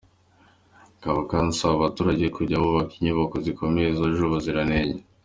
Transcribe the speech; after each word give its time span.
Akaba 0.97 1.19
kandi 1.31 1.49
asaba 1.53 1.75
abaturage 1.77 2.25
kujya 2.35 2.61
bubaka 2.63 2.93
inyubako 2.95 3.35
zikomeye 3.45 3.87
zujuje 3.97 4.23
ubuziranenge. 4.25 5.01